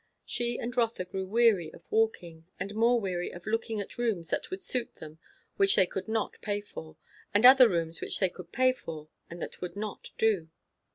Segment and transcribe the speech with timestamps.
[0.25, 4.49] She and Rotha grew weary of walking, and more weary of looking at rooms that
[4.49, 5.19] would suit them
[5.57, 6.97] which they could not pay for,
[7.35, 10.49] and other rooms which they could pay for and that would not do.